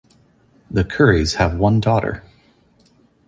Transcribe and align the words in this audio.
The 0.71 0.83
Currys 0.83 1.35
have 1.35 1.59
one 1.59 1.79
daughter. 1.79 2.23